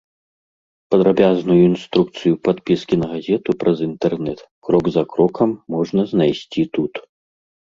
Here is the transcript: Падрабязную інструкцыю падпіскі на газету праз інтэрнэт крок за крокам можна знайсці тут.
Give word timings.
Падрабязную 0.93 1.57
інструкцыю 1.71 2.33
падпіскі 2.49 2.95
на 3.03 3.07
газету 3.13 3.49
праз 3.65 3.77
інтэрнэт 3.89 4.39
крок 4.69 4.85
за 4.97 5.03
крокам 5.13 5.49
можна 5.75 6.01
знайсці 6.15 6.61
тут. 6.81 6.93